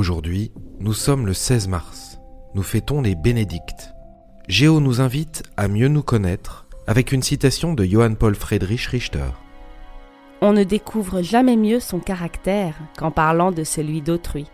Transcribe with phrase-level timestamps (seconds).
[0.00, 2.18] Aujourd'hui, nous sommes le 16 mars.
[2.54, 3.92] Nous fêtons les bénédictes.
[4.48, 9.28] Géo nous invite à mieux nous connaître avec une citation de Johann Paul Friedrich Richter.
[10.40, 14.46] On ne découvre jamais mieux son caractère qu'en parlant de celui d'autrui.